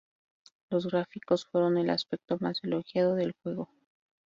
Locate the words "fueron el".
1.45-1.91